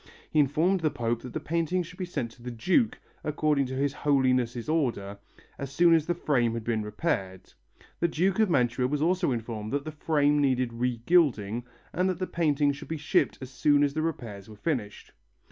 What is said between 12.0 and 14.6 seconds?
that the painting should be shipped as soon as the repairs were